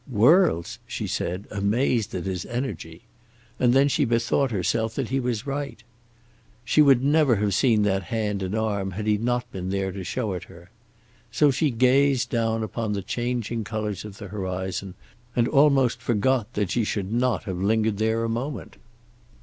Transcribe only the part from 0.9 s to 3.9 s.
said, amazed at his energy; and then